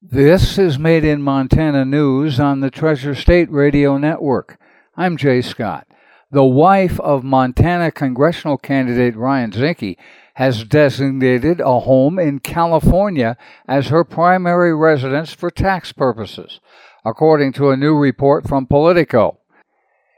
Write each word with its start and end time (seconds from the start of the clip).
This 0.00 0.58
is 0.58 0.78
Made 0.78 1.02
in 1.02 1.22
Montana 1.22 1.84
News 1.84 2.38
on 2.38 2.60
the 2.60 2.70
Treasure 2.70 3.16
State 3.16 3.50
Radio 3.50 3.98
Network. 3.98 4.56
I'm 4.96 5.16
Jay 5.16 5.42
Scott. 5.42 5.88
The 6.30 6.44
wife 6.44 7.00
of 7.00 7.24
Montana 7.24 7.90
congressional 7.90 8.58
candidate 8.58 9.16
Ryan 9.16 9.50
Zinke 9.50 9.96
has 10.34 10.62
designated 10.62 11.58
a 11.58 11.80
home 11.80 12.20
in 12.20 12.38
California 12.38 13.36
as 13.66 13.88
her 13.88 14.04
primary 14.04 14.72
residence 14.72 15.32
for 15.32 15.50
tax 15.50 15.90
purposes, 15.90 16.60
according 17.04 17.52
to 17.54 17.70
a 17.70 17.76
new 17.76 17.96
report 17.96 18.46
from 18.46 18.66
Politico. 18.66 19.40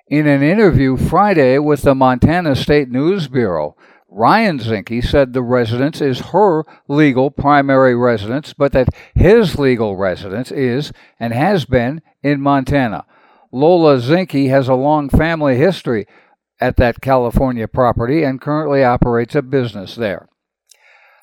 In 0.09 0.27
an 0.27 0.43
interview 0.43 0.99
Friday 0.99 1.59
with 1.59 1.81
the 1.81 1.95
Montana 1.95 2.55
State 2.55 2.91
News 2.91 3.29
Bureau, 3.29 3.77
Ryan 4.13 4.59
Zinke 4.59 5.05
said 5.05 5.33
the 5.33 5.43
residence 5.43 6.01
is 6.01 6.21
her 6.33 6.65
legal 6.89 7.31
primary 7.31 7.95
residence, 7.95 8.53
but 8.53 8.73
that 8.73 8.89
his 9.15 9.57
legal 9.57 9.97
residence 9.97 10.51
is 10.51 10.93
and 11.21 11.33
has 11.33 11.65
been 11.65 12.03
in 12.21 12.41
Montana. 12.41 13.07
Lola 13.53 13.99
Zinke 13.99 14.49
has 14.49 14.67
a 14.67 14.75
long 14.75 15.09
family 15.09 15.57
history 15.57 16.07
at 16.61 16.77
that 16.77 17.01
California 17.01 17.69
property 17.69 18.25
and 18.25 18.41
currently 18.41 18.83
operates 18.83 19.37
a 19.37 19.43
business 19.43 19.95
there. 19.95 20.29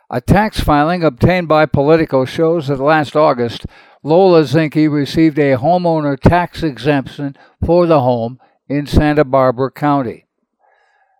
A 0.09 0.21
tax 0.21 0.61
filing 0.61 1.03
obtained 1.03 1.49
by 1.49 1.65
Politico 1.65 2.23
shows 2.23 2.69
that 2.69 2.79
last 2.79 3.17
August, 3.17 3.65
Lola 4.01 4.43
Zinke 4.43 4.89
received 4.89 5.37
a 5.37 5.57
homeowner 5.57 6.17
tax 6.17 6.63
exemption 6.63 7.35
for 7.65 7.85
the 7.85 7.99
home 7.99 8.39
in 8.69 8.87
Santa 8.87 9.25
Barbara 9.25 9.71
County. 9.71 10.26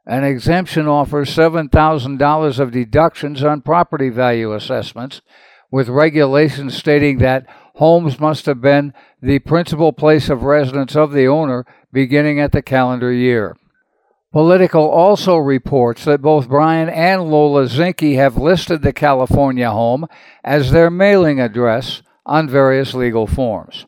An 0.10 0.24
exemption 0.24 0.88
offers 0.88 1.36
$7,000 1.36 2.60
of 2.60 2.72
deductions 2.72 3.44
on 3.44 3.62
property 3.62 4.08
value 4.08 4.54
assessments, 4.54 5.22
with 5.70 5.90
regulations 5.90 6.78
stating 6.78 7.18
that 7.18 7.46
homes 7.76 8.18
must 8.18 8.46
have 8.46 8.62
been 8.62 8.94
the 9.22 9.40
principal 9.40 9.92
place 9.92 10.30
of 10.30 10.44
residence 10.44 10.96
of 10.96 11.12
the 11.12 11.28
owner 11.28 11.66
beginning 11.92 12.40
at 12.40 12.54
the 12.54 12.62
calendar 12.62 13.12
year. 13.12 13.58
Politico 14.32 14.88
also 14.88 15.36
reports 15.36 16.06
that 16.06 16.22
both 16.22 16.48
Ryan 16.48 16.88
and 16.88 17.30
Lola 17.30 17.66
Zinke 17.66 18.16
have 18.16 18.38
listed 18.38 18.84
the 18.84 18.94
California 18.94 19.70
home 19.70 20.08
as 20.42 20.72
their 20.72 20.90
mailing 20.90 21.42
address 21.42 22.02
on 22.26 22.48
various 22.48 22.94
legal 22.94 23.28
forms. 23.28 23.86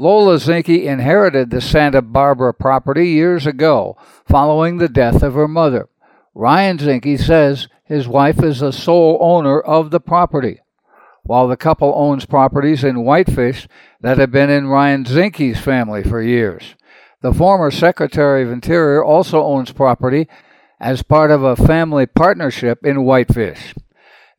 Lola 0.00 0.36
Zinke 0.36 0.84
inherited 0.84 1.50
the 1.50 1.60
Santa 1.60 2.00
Barbara 2.00 2.54
property 2.54 3.08
years 3.08 3.46
ago 3.46 3.98
following 4.24 4.78
the 4.78 4.88
death 4.88 5.22
of 5.22 5.34
her 5.34 5.46
mother. 5.46 5.90
Ryan 6.34 6.78
Zinke 6.78 7.20
says 7.20 7.68
his 7.84 8.08
wife 8.08 8.42
is 8.42 8.60
the 8.60 8.72
sole 8.72 9.18
owner 9.20 9.60
of 9.60 9.90
the 9.90 10.00
property, 10.00 10.60
while 11.24 11.46
the 11.46 11.56
couple 11.58 11.92
owns 11.94 12.24
properties 12.24 12.82
in 12.82 13.04
Whitefish 13.04 13.68
that 14.00 14.16
have 14.16 14.30
been 14.30 14.48
in 14.48 14.68
Ryan 14.68 15.04
Zinke's 15.04 15.60
family 15.60 16.02
for 16.02 16.22
years. 16.22 16.76
The 17.20 17.34
former 17.34 17.70
Secretary 17.70 18.42
of 18.42 18.50
Interior 18.50 19.04
also 19.04 19.44
owns 19.44 19.70
property 19.70 20.28
as 20.80 21.02
part 21.02 21.30
of 21.30 21.42
a 21.42 21.56
family 21.56 22.06
partnership 22.06 22.86
in 22.86 23.04
Whitefish. 23.04 23.74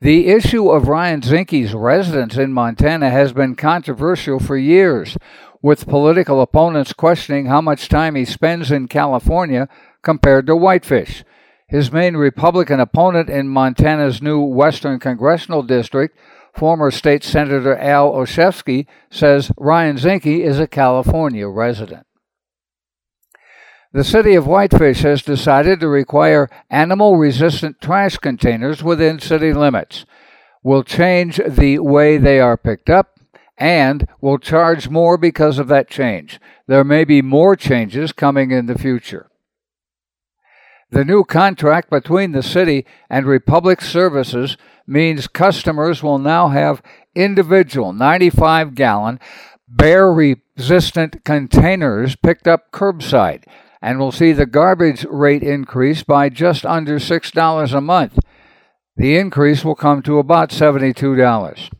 The 0.02 0.30
issue 0.30 0.72
of 0.72 0.88
Ryan 0.88 1.22
Zinke's 1.22 1.76
residence 1.76 2.36
in 2.36 2.54
Montana 2.54 3.12
has 3.12 3.34
been 3.34 3.54
controversial 3.54 4.40
for 4.40 4.58
years, 4.58 5.16
with 5.62 5.88
political 5.88 6.42
opponents 6.42 6.94
questioning 6.94 7.46
how 7.46 7.62
much 7.62 7.90
time 7.90 8.16
he 8.16 8.26
spends 8.26 8.72
in 8.72 8.88
California 8.88 9.68
compared 10.02 10.48
to 10.48 10.56
Whitefish. 10.56 11.24
His 11.68 11.92
main 11.92 12.18
Republican 12.18 12.80
opponent 12.80 13.30
in 13.30 13.48
Montana's 13.48 14.22
new 14.22 14.42
Western 14.42 15.00
Congressional 15.00 15.64
District, 15.64 16.18
former 16.54 16.92
State 16.92 17.24
Senator 17.24 17.78
Al 17.78 18.12
Olszewski, 18.12 18.88
says 19.10 19.52
Ryan 19.58 19.96
Zinke 19.96 20.42
is 20.42 20.60
a 20.60 20.68
California 20.68 21.48
resident. 21.48 22.06
The 23.94 24.04
city 24.04 24.36
of 24.36 24.48
Whitefish 24.48 25.02
has 25.02 25.22
decided 25.22 25.80
to 25.80 25.88
require 25.88 26.50
animal 26.70 27.18
resistant 27.18 27.82
trash 27.82 28.18
containers 28.18 28.84
within 28.84 29.20
city 29.20 29.54
limits. 29.54 30.06
Will 30.64 30.84
change 30.84 31.42
the 31.46 31.80
way 31.80 32.18
they 32.18 32.40
are 32.40 32.56
picked 32.56 32.90
up 32.90 33.20
and 33.62 34.08
will 34.20 34.40
charge 34.40 34.90
more 34.90 35.20
because 35.20 35.60
of 35.60 35.68
that 35.68 35.88
change. 35.88 36.40
There 36.66 36.84
may 36.84 37.04
be 37.04 37.22
more 37.22 37.56
changes 37.56 38.12
coming 38.12 38.50
in 38.50 38.66
the 38.66 38.78
future. 38.78 39.30
The 40.90 41.06
new 41.06 41.24
contract 41.24 41.92
between 41.92 42.32
the 42.32 42.42
city 42.42 42.88
and 43.08 43.28
Republic 43.28 43.80
Services 43.80 44.58
means 44.88 45.28
customers 45.28 46.02
will 46.02 46.18
now 46.18 46.48
have 46.48 46.82
individual 47.14 47.94
95 47.94 48.74
gallon 48.74 49.20
bear 49.68 50.12
resistant 50.12 51.24
containers 51.24 52.16
picked 52.16 52.48
up 52.48 52.72
curbside 52.72 53.44
and 53.80 54.00
will 54.00 54.12
see 54.12 54.32
the 54.32 54.48
garbage 54.48 55.06
rate 55.06 55.44
increase 55.44 56.02
by 56.02 56.30
just 56.30 56.66
under 56.66 56.98
$6 56.98 57.74
a 57.74 57.82
month. 57.82 58.20
The 58.98 59.18
increase 59.18 59.64
will 59.64 59.76
come 59.76 60.02
to 60.02 60.18
about 60.18 60.50
$72. 60.50 61.72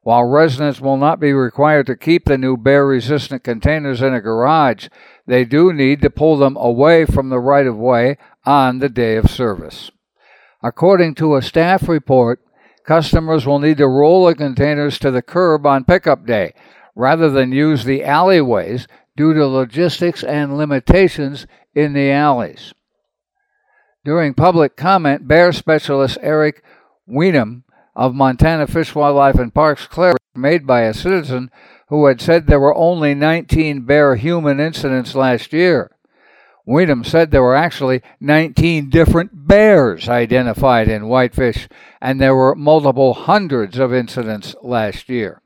While 0.01 0.23
residents 0.23 0.81
will 0.81 0.97
not 0.97 1.19
be 1.19 1.33
required 1.33 1.85
to 1.88 1.95
keep 1.95 2.25
the 2.25 2.38
new 2.38 2.57
bear 2.57 2.88
resistant 2.88 3.44
containers 3.44 4.01
in 4.01 4.13
a 4.13 4.21
garage, 4.21 4.88
they 5.27 5.45
do 5.45 5.71
need 5.71 6.01
to 6.01 6.09
pull 6.09 6.38
them 6.38 6.56
away 6.56 7.06
from 7.06 7.30
the 7.30 7.39
right 7.39 7.68
of 7.68 7.77
way 7.77 8.18
on 8.44 8.80
the 8.80 8.89
day 8.89 9.18
of 9.18 9.30
service. 9.30 9.91
According 10.63 11.13
to 11.15 11.35
a 11.35 11.44
staff 11.44 11.88
report, 11.88 12.41
customers 12.88 13.45
will 13.45 13.60
need 13.60 13.78
to 13.78 13.88
roll 13.88 14.25
the 14.25 14.34
containers 14.34 14.98
to 15.00 15.12
the 15.12 15.22
curb 15.22 15.66
on 15.66 15.84
pickup 15.84 16.25
day 16.25 16.54
rather 16.95 17.30
than 17.30 17.51
use 17.51 17.84
the 17.84 18.04
alleyways 18.04 18.88
due 19.16 19.34
to 19.34 19.45
logistics 19.45 20.24
and 20.24 20.57
limitations 20.57 21.45
in 21.75 21.94
the 21.94 22.10
alleys. 22.10 22.74
During 24.04 24.34
public 24.34 24.75
comment, 24.78 25.28
bear 25.28 25.51
specialist 25.51 26.18
Eric 26.22 26.63
Wenum 27.07 27.63
of 27.95 28.16
Montana 28.16 28.66
Fish, 28.66 28.95
Wildlife, 28.95 29.36
and 29.36 29.54
Parks 29.54 29.86
clarified 29.86 30.18
made 30.33 30.66
by 30.66 30.81
a 30.81 30.94
citizen 30.94 31.51
who 31.90 32.06
had 32.06 32.22
said 32.22 32.48
there 32.48 32.60
were 32.60 32.75
only 32.75 33.13
19 33.13 33.81
bear 33.81 34.16
human 34.16 34.60
incidents 34.60 35.16
last 35.16 35.51
year. 35.51 35.92
Wenum 36.68 37.06
said 37.06 37.31
there 37.31 37.42
were 37.42 37.56
actually 37.56 38.02
19 38.19 38.90
different 38.90 39.48
bears 39.48 40.10
identified 40.10 40.90
in 40.90 41.08
Whitefish, 41.08 41.69
and 42.02 42.19
there 42.19 42.36
were 42.36 42.56
multiple 42.56 43.14
hundreds 43.14 43.80
of 43.80 43.94
incidents 43.94 44.54
last 44.62 45.08
year. 45.08 45.42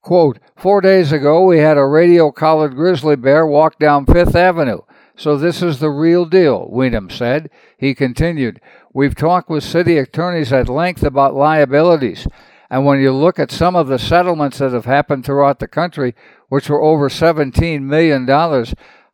Quote, 0.00 0.38
Four 0.56 0.80
days 0.80 1.10
ago, 1.10 1.44
we 1.44 1.58
had 1.58 1.76
a 1.76 1.84
radio 1.84 2.30
collared 2.30 2.76
grizzly 2.76 3.16
bear 3.16 3.46
walk 3.46 3.78
down 3.78 4.06
Fifth 4.06 4.36
Avenue. 4.36 4.80
So 5.16 5.36
this 5.36 5.62
is 5.62 5.80
the 5.80 5.90
real 5.90 6.24
deal, 6.24 6.70
Wenum 6.72 7.10
said. 7.10 7.50
He 7.76 7.94
continued, 7.94 8.60
We've 8.94 9.16
talked 9.16 9.50
with 9.50 9.64
city 9.64 9.98
attorneys 9.98 10.52
at 10.52 10.68
length 10.68 11.02
about 11.02 11.34
liabilities. 11.34 12.28
And 12.70 12.84
when 12.84 13.00
you 13.00 13.12
look 13.12 13.38
at 13.38 13.50
some 13.50 13.74
of 13.74 13.88
the 13.88 13.98
settlements 13.98 14.58
that 14.58 14.72
have 14.72 14.84
happened 14.84 15.24
throughout 15.24 15.58
the 15.58 15.68
country, 15.68 16.14
which 16.48 16.68
were 16.68 16.82
over 16.82 17.08
$17 17.08 17.82
million, 17.82 18.26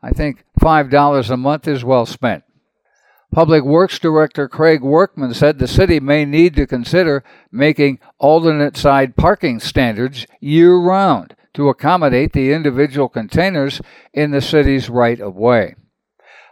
I 0.04 0.10
think 0.10 0.44
$5 0.60 1.30
a 1.30 1.36
month 1.38 1.66
is 1.66 1.82
well 1.82 2.04
spent. 2.04 2.44
Public 3.32 3.64
Works 3.64 3.98
Director 3.98 4.48
Craig 4.48 4.82
Workman 4.82 5.32
said 5.32 5.58
the 5.58 5.66
city 5.66 5.98
may 5.98 6.26
need 6.26 6.54
to 6.56 6.66
consider 6.66 7.24
making 7.50 8.00
alternate 8.18 8.76
side 8.76 9.16
parking 9.16 9.60
standards 9.60 10.26
year 10.40 10.76
round 10.76 11.34
to 11.54 11.70
accommodate 11.70 12.34
the 12.34 12.52
individual 12.52 13.08
containers 13.08 13.80
in 14.12 14.30
the 14.30 14.42
city's 14.42 14.90
right 14.90 15.20
of 15.20 15.36
way. 15.36 15.74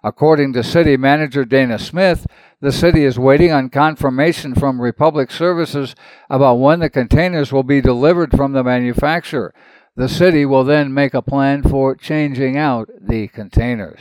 According 0.02 0.54
to 0.54 0.64
City 0.64 0.96
Manager 0.96 1.44
Dana 1.44 1.78
Smith, 1.78 2.26
the 2.62 2.72
city 2.72 3.04
is 3.04 3.18
waiting 3.18 3.52
on 3.52 3.68
confirmation 3.68 4.54
from 4.54 4.80
Republic 4.80 5.30
Services 5.30 5.94
about 6.30 6.54
when 6.54 6.80
the 6.80 6.88
containers 6.88 7.52
will 7.52 7.62
be 7.62 7.82
delivered 7.82 8.30
from 8.32 8.52
the 8.52 8.64
manufacturer. 8.64 9.52
The 9.94 10.08
city 10.08 10.46
will 10.46 10.64
then 10.64 10.94
make 10.94 11.12
a 11.12 11.22
plan 11.22 11.62
for 11.62 11.94
changing 11.94 12.56
out 12.56 12.88
the 12.98 13.28
containers. 13.28 14.00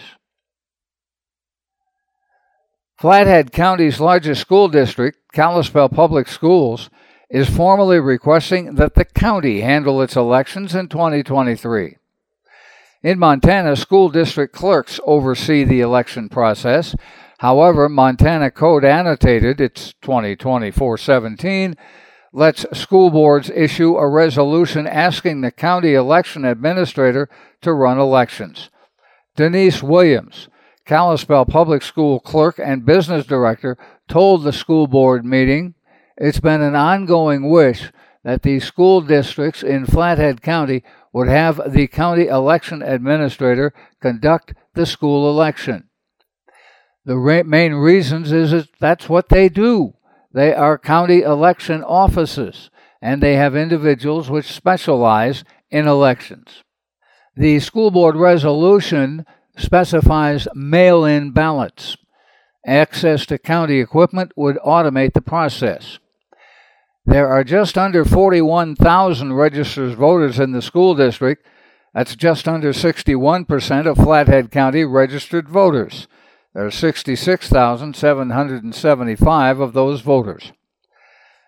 Flathead 2.98 3.52
County's 3.52 4.00
largest 4.00 4.42
school 4.42 4.68
district, 4.68 5.18
Kalispell 5.34 5.90
Public 5.90 6.28
Schools, 6.28 6.90
is 7.30 7.50
formally 7.50 8.00
requesting 8.00 8.76
that 8.76 8.94
the 8.94 9.06
county 9.06 9.62
handle 9.62 10.02
its 10.02 10.16
elections 10.16 10.76
in 10.76 10.88
2023. 10.88 11.98
In 13.04 13.18
Montana, 13.18 13.76
school 13.76 14.10
district 14.10 14.54
clerks 14.54 15.00
oversee 15.06 15.64
the 15.64 15.82
election 15.82 16.30
process. 16.30 16.96
However, 17.40 17.90
Montana 17.90 18.52
Code 18.52 18.86
Annotated, 18.86 19.60
it's 19.60 19.96
2024-17, 20.04 21.76
lets 22.33 22.66
school 22.78 23.10
boards 23.10 23.50
issue 23.50 23.98
a 23.98 24.07
resolution 24.07 24.88
asking 24.88 25.42
the 25.42 25.51
county 25.51 25.94
election 25.94 26.45
administrator 26.45 27.30
to 27.62 27.74
run 27.74 28.00
elections. 28.00 28.69
Denise 29.36 29.83
Williams, 29.83 30.48
Kalispell 30.86 31.45
Public 31.45 31.81
School 31.81 32.19
clerk 32.19 32.60
and 32.60 32.86
business 32.86 33.25
director, 33.25 33.78
told 34.07 34.44
the 34.44 34.54
school 34.54 34.88
board 34.88 35.25
meeting 35.25 35.74
it's 36.18 36.39
been 36.39 36.62
an 36.62 36.75
ongoing 36.75 37.50
wish 37.50 37.92
that 38.24 38.44
the 38.44 38.60
school 38.60 39.01
districts 39.01 39.63
in 39.63 39.86
Flathead 39.86 40.42
County 40.42 40.84
would 41.13 41.27
have 41.27 41.60
the 41.72 41.88
county 41.88 42.27
election 42.27 42.81
administrator 42.81 43.74
conduct 44.01 44.54
the 44.74 44.86
school 44.86 45.30
election. 45.30 45.89
The 47.04 47.44
main 47.45 47.74
reasons 47.74 48.31
is 48.31 48.51
that 48.51 48.68
that's 48.80 49.10
what 49.10 49.30
they 49.30 49.50
do. 49.50 49.94
They 50.33 50.54
are 50.54 50.78
county 50.78 51.22
election 51.22 51.83
offices, 51.83 52.69
and 53.01 53.22
they 53.22 53.36
have 53.36 53.56
individuals 53.56 54.30
which 54.30 54.51
specialize 54.51 55.44
in 55.69 55.88
elections. 55.88 56.63
The 57.36 57.60
school 57.60 57.92
board 57.92 58.16
resolution 58.16 59.25
specifies 59.57 60.48
mail 60.54 61.06
in 61.06 61.31
ballots. 61.31 61.98
Access 62.66 63.25
to 63.28 63.38
county 63.38 63.80
equipment 63.80 64.31
would 64.36 64.57
automate 64.57 65.13
the 65.13 65.22
process. 65.22 66.00
There 67.06 67.27
are 67.27 67.44
just 67.44 67.77
under 67.77 68.06
41,000 68.06 69.34
registered 69.34 69.95
voters 69.95 70.39
in 70.39 70.51
the 70.51 70.62
school 70.62 70.94
district. 70.94 71.45
That's 71.94 72.16
just 72.16 72.48
under 72.48 72.72
61% 72.72 73.88
of 73.88 73.98
Flathead 73.98 74.51
County 74.51 74.86
registered 74.86 75.50
voters. 75.50 76.07
There 76.53 76.65
are 76.65 76.71
66,775 76.71 79.59
of 79.59 79.74
those 79.74 80.01
voters. 80.01 80.51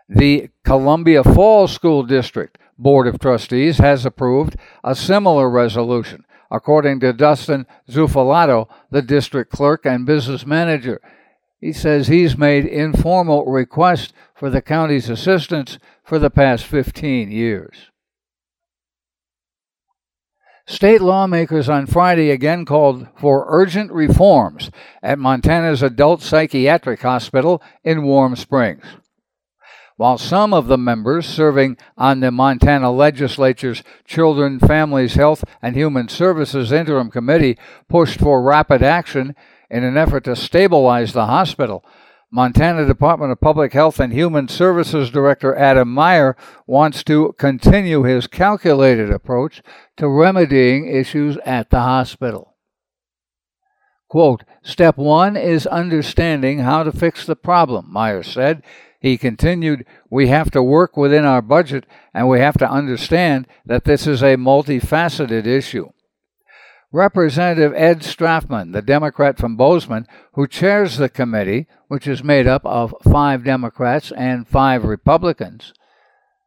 The 0.07 0.49
Columbia 0.63 1.23
Falls 1.23 1.73
School 1.73 2.03
District 2.03 2.59
Board 2.77 3.07
of 3.07 3.19
Trustees 3.19 3.79
has 3.79 4.05
approved 4.05 4.55
a 4.83 4.93
similar 4.95 5.49
resolution 5.49 6.25
according 6.51 6.99
to 6.99 7.11
Dustin 7.11 7.65
Zuffelato, 7.89 8.67
the 8.91 9.01
district 9.01 9.51
clerk 9.51 9.85
and 9.85 10.05
business 10.05 10.45
manager. 10.45 11.01
He 11.59 11.73
says 11.73 12.07
he's 12.07 12.37
made 12.37 12.65
informal 12.65 13.45
requests 13.45 14.13
for 14.35 14.49
the 14.49 14.61
county's 14.61 15.09
assistance 15.09 15.79
for 16.03 16.19
the 16.19 16.29
past 16.29 16.65
15 16.65 17.31
years. 17.31 17.89
State 20.65 21.01
lawmakers 21.01 21.67
on 21.67 21.85
Friday 21.85 22.29
again 22.29 22.65
called 22.65 23.07
for 23.17 23.45
urgent 23.49 23.91
reforms 23.91 24.71
at 25.01 25.19
Montana's 25.19 25.83
adult 25.83 26.21
psychiatric 26.21 27.01
hospital 27.01 27.61
in 27.83 28.03
Warm 28.03 28.35
Springs 28.35 28.85
while 29.97 30.17
some 30.17 30.53
of 30.53 30.67
the 30.67 30.77
members 30.77 31.25
serving 31.25 31.77
on 31.97 32.19
the 32.19 32.31
Montana 32.31 32.91
legislature's 32.91 33.83
Children, 34.05 34.59
Families, 34.59 35.13
Health, 35.15 35.43
and 35.61 35.75
Human 35.75 36.07
Services 36.07 36.71
Interim 36.71 37.11
Committee 37.11 37.57
pushed 37.87 38.19
for 38.19 38.41
rapid 38.41 38.81
action 38.81 39.35
in 39.69 39.83
an 39.83 39.97
effort 39.97 40.23
to 40.23 40.35
stabilize 40.35 41.13
the 41.13 41.27
hospital. 41.27 41.85
Montana 42.35 42.87
Department 42.87 43.31
of 43.31 43.39
Public 43.39 43.73
Health 43.73 43.99
and 43.99 44.11
Human 44.11 44.47
Services 44.47 45.11
Director 45.11 45.55
Adam 45.55 45.93
Meier 45.93 46.35
wants 46.65 47.03
to 47.03 47.35
continue 47.37 48.01
his 48.01 48.25
calculated 48.25 49.11
approach 49.11 49.61
to 49.97 50.09
remedying 50.09 50.87
issues 50.87 51.37
at 51.45 51.69
the 51.69 51.81
hospital. 51.81 52.55
Quote, 54.09 54.43
Step 54.63 54.97
one 54.97 55.37
is 55.37 55.67
understanding 55.67 56.57
how 56.57 56.81
to 56.81 56.91
fix 56.91 57.23
the 57.27 57.35
problem, 57.35 57.93
Meier 57.93 58.23
said. 58.23 58.63
He 58.99 59.15
continued, 59.15 59.85
We 60.09 60.29
have 60.29 60.49
to 60.51 60.63
work 60.63 60.97
within 60.97 61.25
our 61.25 61.43
budget 61.43 61.85
and 62.15 62.27
we 62.27 62.39
have 62.39 62.57
to 62.57 62.67
understand 62.67 63.45
that 63.63 63.83
this 63.83 64.07
is 64.07 64.23
a 64.23 64.37
multifaceted 64.37 65.45
issue. 65.45 65.91
Representative 66.93 67.73
Ed 67.75 68.03
Stafman, 68.03 68.71
the 68.71 68.83
Democrat 68.83 69.39
from 69.39 69.55
Bozeman, 69.57 70.05
who 70.33 70.47
chairs 70.47 70.97
the 70.97 71.09
committee, 71.09 71.65
which 71.87 72.07
is 72.07 72.23
made 72.23 72.45
up 72.45 72.63
of 72.67 72.93
five 73.03 73.43
Democrats 73.43 74.11
and 74.11 74.47
five 74.47 74.83
Republicans, 74.83 75.73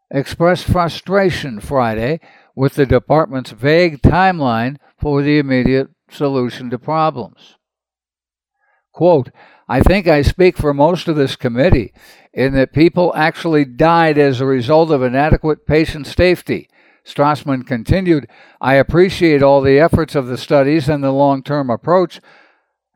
expressed 0.09 0.65
frustration 0.65 1.59
Friday 1.59 2.21
with 2.55 2.75
the 2.75 2.87
department's 2.87 3.51
vague 3.51 4.01
timeline 4.03 4.77
for 4.97 5.21
the 5.21 5.41
immediate 5.41 5.89
solution 6.09 6.71
to 6.71 6.79
problems. 6.79 7.57
Quote, 8.93 9.31
I 9.69 9.81
think 9.81 10.07
I 10.07 10.23
speak 10.23 10.57
for 10.57 10.73
most 10.73 11.09
of 11.09 11.17
this 11.17 11.35
committee 11.35 11.93
in 12.33 12.55
that 12.55 12.73
people 12.73 13.13
actually 13.17 13.65
died 13.65 14.17
as 14.17 14.41
a 14.41 14.47
result 14.47 14.93
of 14.93 15.03
inadequate 15.03 15.67
patient 15.67 16.07
safety. 16.07 16.69
Stafman 17.07 17.63
continued, 17.63 18.29
I 18.61 18.75
appreciate 18.75 19.43
all 19.43 19.61
the 19.61 19.79
efforts 19.79 20.17
of 20.17 20.27
the 20.27 20.37
studies 20.37 20.89
and 20.89 21.05
the 21.05 21.13
long 21.13 21.43
term 21.43 21.71
approach, 21.71 22.21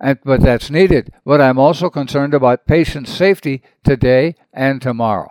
and, 0.01 0.19
but 0.25 0.41
that's 0.41 0.69
needed. 0.69 1.13
But 1.25 1.41
I'm 1.41 1.59
also 1.59 1.89
concerned 1.89 2.35
about 2.35 2.67
patient 2.67 3.07
safety 3.07 3.63
today 3.85 4.35
and 4.53 4.83
tomorrow. 4.83 5.31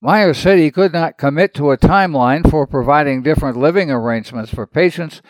Meier 0.00 0.32
said 0.32 0.58
he 0.58 0.70
could 0.70 0.92
not 0.92 1.18
commit 1.18 1.52
to 1.54 1.72
a 1.72 1.76
timeline 1.76 2.48
for 2.48 2.66
providing 2.66 3.22
different 3.22 3.56
living 3.56 3.90
arrangements 3.90 4.54
for 4.54 4.66
patients 4.66 5.20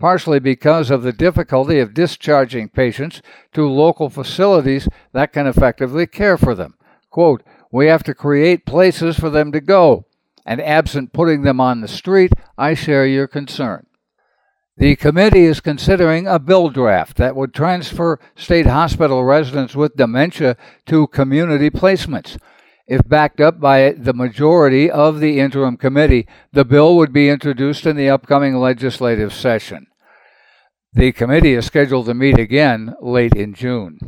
partially 0.00 0.40
because 0.40 0.90
of 0.90 1.02
the 1.02 1.12
difficulty 1.12 1.78
of 1.78 1.94
discharging 1.94 2.68
patients 2.68 3.20
to 3.52 3.68
local 3.68 4.08
facilities 4.08 4.88
that 5.12 5.32
can 5.32 5.46
effectively 5.46 6.06
care 6.06 6.38
for 6.38 6.54
them. 6.54 6.74
Quote, 7.10 7.42
we 7.70 7.86
have 7.86 8.02
to 8.02 8.14
create 8.14 8.66
places 8.66 9.18
for 9.18 9.30
them 9.30 9.52
to 9.52 9.60
go, 9.60 10.06
and 10.44 10.60
absent 10.60 11.12
putting 11.12 11.42
them 11.42 11.60
on 11.60 11.80
the 11.80 11.88
street, 11.88 12.32
I 12.56 12.74
share 12.74 13.06
your 13.06 13.26
concern. 13.26 13.86
The 14.76 14.96
committee 14.96 15.44
is 15.44 15.60
considering 15.60 16.26
a 16.26 16.38
bill 16.38 16.70
draft 16.70 17.18
that 17.18 17.36
would 17.36 17.52
transfer 17.52 18.18
state 18.34 18.66
hospital 18.66 19.24
residents 19.24 19.76
with 19.76 19.96
dementia 19.96 20.56
to 20.86 21.06
community 21.08 21.68
placements. 21.68 22.38
If 22.86 23.06
backed 23.06 23.40
up 23.40 23.60
by 23.60 23.92
the 23.92 24.14
majority 24.14 24.90
of 24.90 25.20
the 25.20 25.38
interim 25.38 25.76
committee, 25.76 26.26
the 26.52 26.64
bill 26.64 26.96
would 26.96 27.12
be 27.12 27.28
introduced 27.28 27.84
in 27.84 27.96
the 27.96 28.08
upcoming 28.08 28.56
legislative 28.56 29.34
session. 29.34 29.86
The 30.92 31.12
committee 31.12 31.54
is 31.54 31.66
scheduled 31.66 32.06
to 32.06 32.14
meet 32.14 32.38
again 32.38 32.94
late 33.00 33.34
in 33.34 33.54
June. 33.54 33.98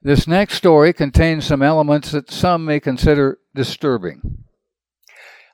This 0.00 0.28
next 0.28 0.54
story 0.54 0.92
contains 0.92 1.46
some 1.46 1.62
elements 1.62 2.12
that 2.12 2.30
some 2.30 2.64
may 2.64 2.78
consider 2.78 3.38
disturbing. 3.54 4.44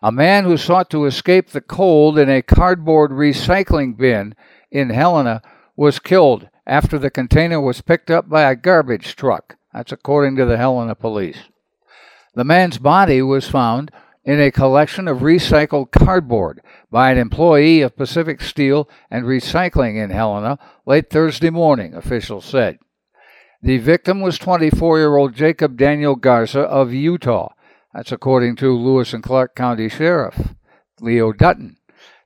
A 0.02 0.10
man 0.10 0.44
who 0.44 0.56
sought 0.56 0.90
to 0.90 1.04
escape 1.04 1.50
the 1.50 1.60
cold 1.60 2.18
in 2.18 2.28
a 2.28 2.42
cardboard 2.42 3.12
recycling 3.12 3.96
bin 3.96 4.34
in 4.70 4.90
Helena 4.90 5.42
was 5.76 6.00
killed 6.00 6.48
after 6.66 6.98
the 6.98 7.10
container 7.10 7.60
was 7.60 7.80
picked 7.80 8.10
up 8.10 8.28
by 8.28 8.42
a 8.42 8.56
garbage 8.56 9.14
truck. 9.14 9.56
That's 9.72 9.92
according 9.92 10.36
to 10.36 10.44
the 10.44 10.56
Helena 10.56 10.96
police. 10.96 11.38
The 12.34 12.44
man's 12.44 12.78
body 12.78 13.22
was 13.22 13.48
found 13.48 13.92
in 14.24 14.40
a 14.40 14.50
collection 14.50 15.06
of 15.06 15.18
recycled 15.18 15.92
cardboard 15.92 16.62
by 16.90 17.12
an 17.12 17.18
employee 17.18 17.80
of 17.80 17.96
Pacific 17.96 18.40
Steel 18.40 18.88
and 19.10 19.24
Recycling 19.24 20.02
in 20.02 20.10
Helena 20.10 20.58
late 20.84 21.10
Thursday 21.10 21.50
morning, 21.50 21.94
officials 21.94 22.44
said. 22.44 22.78
The 23.62 23.78
victim 23.78 24.20
was 24.20 24.38
24 24.38 24.98
year 24.98 25.16
old 25.16 25.34
Jacob 25.34 25.76
Daniel 25.76 26.16
Garza 26.16 26.62
of 26.62 26.92
Utah. 26.92 27.52
That's 27.94 28.12
according 28.12 28.56
to 28.56 28.76
Lewis 28.76 29.12
and 29.12 29.22
Clark 29.22 29.54
County 29.54 29.88
Sheriff 29.88 30.54
Leo 31.00 31.32
Dutton. 31.32 31.76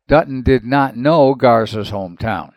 Dutton 0.06 0.42
did 0.42 0.64
not 0.64 0.96
know 0.96 1.34
Garza's 1.34 1.90
hometown. 1.90 2.52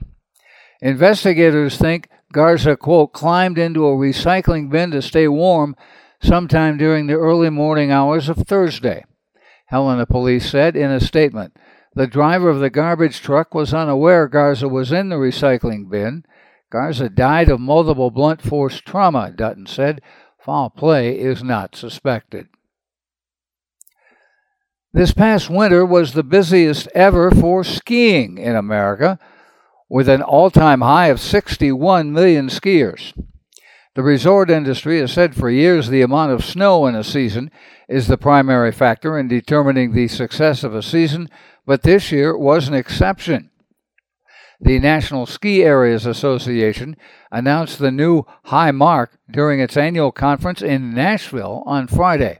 Investigators 0.81 1.77
think 1.77 2.09
Garza, 2.31 2.77
quote, 2.77 3.11
climbed 3.13 3.57
into 3.57 3.87
a 3.87 3.95
recycling 3.95 4.69
bin 4.69 4.91
to 4.91 5.01
stay 5.01 5.27
warm 5.27 5.75
sometime 6.21 6.77
during 6.77 7.07
the 7.07 7.15
early 7.15 7.49
morning 7.49 7.91
hours 7.91 8.29
of 8.29 8.37
Thursday. 8.37 9.03
Helena 9.67 10.05
police 10.05 10.49
said 10.49 10.75
in 10.75 10.91
a 10.91 10.99
statement. 10.99 11.55
The 11.95 12.07
driver 12.07 12.49
of 12.49 12.59
the 12.59 12.69
garbage 12.69 13.21
truck 13.21 13.55
was 13.55 13.73
unaware 13.73 14.27
Garza 14.27 14.67
was 14.67 14.91
in 14.91 15.09
the 15.09 15.15
recycling 15.15 15.89
bin. 15.89 16.23
Garza 16.71 17.09
died 17.09 17.49
of 17.49 17.59
multiple 17.59 18.11
blunt 18.11 18.41
force 18.41 18.79
trauma, 18.79 19.31
Dutton 19.31 19.65
said. 19.65 20.01
Foul 20.39 20.69
play 20.69 21.17
is 21.17 21.43
not 21.43 21.75
suspected. 21.75 22.47
This 24.91 25.13
past 25.13 25.51
winter 25.51 25.85
was 25.85 26.13
the 26.13 26.23
busiest 26.23 26.87
ever 26.95 27.29
for 27.29 27.63
skiing 27.63 28.39
in 28.39 28.55
America, 28.55 29.19
with 29.87 30.09
an 30.09 30.23
all 30.23 30.49
time 30.49 30.81
high 30.81 31.07
of 31.07 31.19
61 31.19 32.11
million 32.11 32.47
skiers. 32.47 33.13
The 33.93 34.01
resort 34.01 34.49
industry 34.49 34.99
has 34.99 35.11
said 35.11 35.35
for 35.35 35.49
years 35.51 35.89
the 35.89 36.01
amount 36.01 36.31
of 36.31 36.43
snow 36.43 36.87
in 36.87 36.95
a 36.95 37.03
season 37.03 37.51
is 37.87 38.07
the 38.07 38.17
primary 38.17 38.71
factor 38.71 39.19
in 39.19 39.27
determining 39.27 39.93
the 39.93 40.07
success 40.07 40.63
of 40.63 40.73
a 40.73 40.81
season, 40.81 41.29
but 41.67 41.83
this 41.83 42.11
year 42.11 42.35
was 42.35 42.67
an 42.67 42.73
exception. 42.73 43.51
The 44.59 44.79
National 44.79 45.27
Ski 45.27 45.63
Areas 45.63 46.07
Association 46.07 46.97
announced 47.31 47.77
the 47.77 47.91
new 47.91 48.23
high 48.45 48.71
mark 48.71 49.19
during 49.29 49.59
its 49.59 49.77
annual 49.77 50.11
conference 50.11 50.63
in 50.63 50.95
Nashville 50.95 51.61
on 51.67 51.87
Friday. 51.87 52.39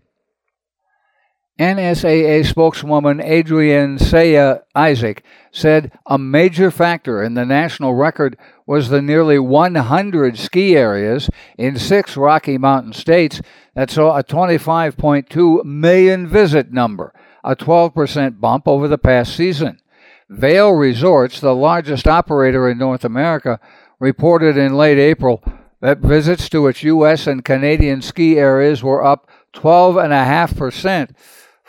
NSAA 1.60 2.46
spokeswoman 2.46 3.20
Adrienne 3.20 4.00
Saia 4.00 4.60
Isaac 4.74 5.26
said 5.52 5.92
a 6.06 6.18
major 6.18 6.72
factor 6.72 7.22
in 7.22 7.34
the 7.34 7.46
national 7.46 7.96
record 7.96 8.38
was 8.66 8.88
the 8.88 9.02
nearly 9.02 9.38
100 9.38 10.38
ski 10.38 10.78
areas 10.78 11.30
in 11.58 11.78
six 11.78 12.16
Rocky 12.16 12.58
Mountain 12.58 12.94
states 12.94 13.42
that 13.76 13.92
saw 13.92 14.18
a 14.18 14.24
25.2 14.24 15.66
million 15.66 16.28
visit 16.28 16.72
number, 16.72 17.14
a 17.44 17.58
12% 17.58 18.40
bump 18.40 18.66
over 18.66 18.88
the 18.88 18.98
past 18.98 19.36
season. 19.36 19.82
Vail 20.30 20.72
Resorts, 20.72 21.42
the 21.42 21.56
largest 21.56 22.08
operator 22.08 22.70
in 22.70 22.78
North 22.78 23.04
America, 23.04 23.60
reported 24.00 24.56
in 24.56 24.78
late 24.78 24.98
April 24.98 25.44
that 25.82 26.00
visits 26.00 26.48
to 26.50 26.68
its 26.68 26.84
U.S. 26.84 27.28
and 27.28 27.44
Canadian 27.44 28.02
ski 28.02 28.38
areas 28.38 28.82
were 28.82 29.04
up 29.04 29.30
12.5% 29.54 31.10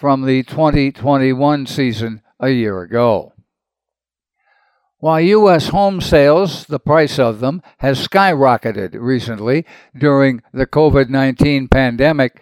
from 0.00 0.22
the 0.22 0.42
2021 0.44 1.66
season 1.66 2.22
a 2.40 2.48
year 2.48 2.80
ago. 2.80 3.34
While 4.98 5.20
U.S. 5.20 5.68
home 5.68 6.00
sales, 6.00 6.64
the 6.64 6.80
price 6.80 7.18
of 7.18 7.40
them, 7.40 7.60
has 7.80 8.08
skyrocketed 8.08 8.94
recently 8.98 9.66
during 9.94 10.40
the 10.54 10.66
COVID 10.66 11.10
19 11.10 11.68
pandemic, 11.68 12.40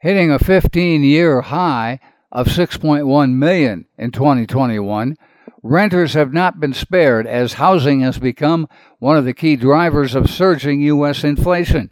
hitting 0.00 0.30
a 0.30 0.38
15 0.38 1.02
year 1.02 1.40
high 1.40 1.98
of 2.30 2.46
6.1 2.46 3.32
million 3.32 3.86
in 3.98 4.12
2021. 4.12 5.16
Renters 5.60 6.14
have 6.14 6.32
not 6.32 6.60
been 6.60 6.72
spared 6.72 7.26
as 7.26 7.54
housing 7.54 8.02
has 8.02 8.20
become 8.20 8.68
one 9.00 9.16
of 9.16 9.24
the 9.24 9.34
key 9.34 9.56
drivers 9.56 10.14
of 10.14 10.30
surging 10.30 10.80
U.S. 10.82 11.24
inflation. 11.24 11.90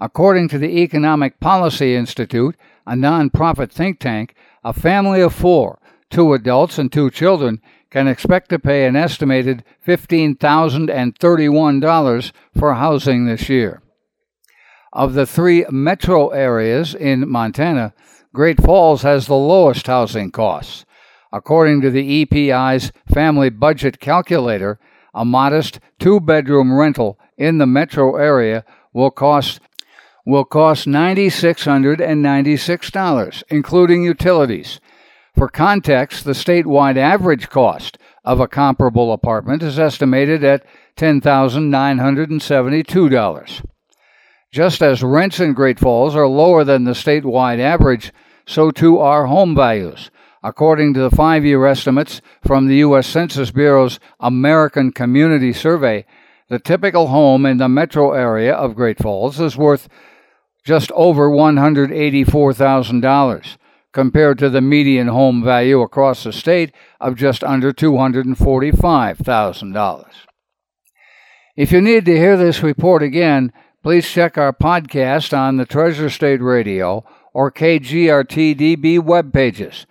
According 0.00 0.48
to 0.48 0.58
the 0.58 0.78
Economic 0.80 1.38
Policy 1.38 1.94
Institute, 1.94 2.56
a 2.86 2.92
nonprofit 2.92 3.70
think 3.70 3.98
tank, 3.98 4.34
a 4.64 4.72
family 4.72 5.20
of 5.20 5.34
four, 5.34 5.78
two 6.10 6.32
adults 6.32 6.78
and 6.78 6.92
two 6.92 7.10
children, 7.10 7.60
can 7.90 8.08
expect 8.08 8.48
to 8.48 8.58
pay 8.58 8.86
an 8.86 8.96
estimated 8.96 9.62
$15,031 9.86 12.32
for 12.58 12.74
housing 12.74 13.26
this 13.26 13.48
year. 13.48 13.82
Of 14.92 15.14
the 15.14 15.26
three 15.26 15.64
metro 15.70 16.28
areas 16.28 16.94
in 16.94 17.30
Montana, 17.30 17.94
Great 18.34 18.62
Falls 18.62 19.02
has 19.02 19.26
the 19.26 19.34
lowest 19.34 19.86
housing 19.86 20.30
costs. 20.30 20.84
According 21.32 21.80
to 21.82 21.90
the 21.90 22.22
EPI's 22.22 22.92
family 23.12 23.50
budget 23.50 24.00
calculator, 24.00 24.78
a 25.14 25.24
modest 25.24 25.80
two 25.98 26.20
bedroom 26.20 26.72
rental 26.72 27.18
in 27.36 27.58
the 27.58 27.66
metro 27.66 28.16
area 28.16 28.64
will 28.92 29.10
cost 29.10 29.60
will 30.24 30.44
cost 30.44 30.86
$9,696, 30.86 33.42
including 33.48 34.04
utilities. 34.04 34.78
For 35.34 35.48
context, 35.48 36.24
the 36.24 36.32
statewide 36.32 36.96
average 36.96 37.48
cost 37.48 37.98
of 38.24 38.38
a 38.38 38.46
comparable 38.46 39.12
apartment 39.12 39.62
is 39.62 39.78
estimated 39.78 40.44
at 40.44 40.64
$10,972. 40.96 43.64
Just 44.52 44.82
as 44.82 45.02
rents 45.02 45.40
in 45.40 45.54
Great 45.54 45.80
Falls 45.80 46.14
are 46.14 46.28
lower 46.28 46.62
than 46.62 46.84
the 46.84 46.92
statewide 46.92 47.58
average, 47.58 48.12
so 48.46 48.70
too 48.70 48.98
are 48.98 49.26
home 49.26 49.54
values. 49.54 50.10
According 50.42 50.94
to 50.94 51.00
the 51.00 51.10
five 51.10 51.44
year 51.44 51.64
estimates 51.66 52.20
from 52.44 52.66
the 52.66 52.76
U.S. 52.76 53.06
Census 53.06 53.50
Bureau's 53.50 53.98
American 54.20 54.92
Community 54.92 55.52
Survey, 55.52 56.04
the 56.48 56.58
typical 56.58 57.06
home 57.06 57.46
in 57.46 57.56
the 57.56 57.68
metro 57.68 58.12
area 58.12 58.52
of 58.52 58.74
Great 58.74 58.98
Falls 58.98 59.40
is 59.40 59.56
worth 59.56 59.88
just 60.64 60.90
over 60.92 61.28
$184,000, 61.28 63.56
compared 63.92 64.38
to 64.38 64.48
the 64.48 64.60
median 64.60 65.08
home 65.08 65.42
value 65.44 65.80
across 65.80 66.22
the 66.24 66.32
state 66.32 66.72
of 67.00 67.16
just 67.16 67.42
under 67.44 67.72
$245,000. 67.72 70.06
If 71.54 71.70
you 71.72 71.82
need 71.82 72.06
to 72.06 72.16
hear 72.16 72.36
this 72.36 72.62
report 72.62 73.02
again, 73.02 73.52
please 73.82 74.08
check 74.08 74.38
our 74.38 74.52
podcast 74.52 75.36
on 75.36 75.58
the 75.58 75.66
Treasure 75.66 76.08
State 76.08 76.40
Radio 76.40 77.04
or 77.34 77.52
KGRTDB 77.52 79.00
web 79.00 79.32
pages. 79.32 79.86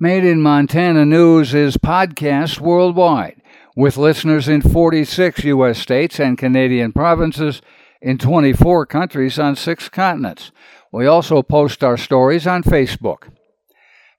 Made 0.00 0.24
in 0.24 0.40
Montana 0.40 1.04
News 1.04 1.54
is 1.54 1.76
podcast 1.76 2.60
worldwide, 2.60 3.42
with 3.76 3.96
listeners 3.96 4.48
in 4.48 4.62
46 4.62 5.44
U.S. 5.44 5.78
states 5.78 6.18
and 6.18 6.38
Canadian 6.38 6.92
provinces 6.92 7.62
in 8.04 8.18
24 8.18 8.84
countries 8.84 9.38
on 9.38 9.56
six 9.56 9.88
continents. 9.88 10.52
We 10.92 11.06
also 11.06 11.42
post 11.42 11.82
our 11.82 11.96
stories 11.96 12.46
on 12.46 12.62
Facebook. 12.62 13.30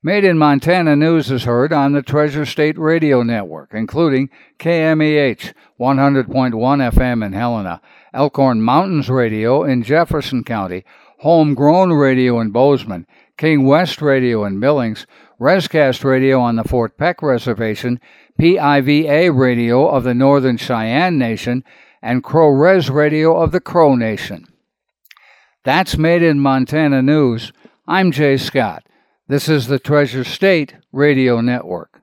Made 0.01 0.23
in 0.23 0.39
Montana 0.39 0.95
News 0.95 1.29
is 1.29 1.43
heard 1.43 1.71
on 1.71 1.93
the 1.93 2.01
Treasure 2.01 2.47
State 2.47 2.79
Radio 2.79 3.21
Network, 3.21 3.73
including 3.73 4.29
KMEH 4.57 5.53
100.1 5.79 6.25
FM 6.25 7.25
in 7.25 7.33
Helena, 7.33 7.79
Elkhorn 8.11 8.61
Mountains 8.63 9.07
Radio 9.07 9.63
in 9.63 9.83
Jefferson 9.83 10.43
County, 10.43 10.83
Homegrown 11.19 11.93
Radio 11.93 12.39
in 12.39 12.49
Bozeman, 12.49 13.05
King 13.37 13.65
West 13.65 14.01
Radio 14.01 14.45
in 14.45 14.59
Billings, 14.59 15.05
Rescast 15.39 16.03
Radio 16.03 16.39
on 16.39 16.55
the 16.55 16.63
Fort 16.63 16.97
Peck 16.97 17.21
Reservation, 17.21 17.99
PIVA 18.39 19.31
Radio 19.31 19.87
of 19.87 20.03
the 20.03 20.15
Northern 20.15 20.57
Cheyenne 20.57 21.19
Nation, 21.19 21.63
and 22.01 22.23
Crow 22.23 22.49
Res 22.49 22.89
Radio 22.89 23.37
of 23.37 23.51
the 23.51 23.59
Crow 23.59 23.95
Nation. 23.95 24.47
That's 25.63 25.97
Made 25.97 26.21
in 26.21 26.39
Montana 26.39 27.01
News. 27.01 27.51
I'm 27.87 28.11
Jay 28.11 28.37
Scott. 28.37 28.85
This 29.27 29.49
is 29.49 29.67
the 29.67 29.79
Treasure 29.79 30.23
State 30.23 30.75
Radio 30.91 31.41
Network. 31.41 32.01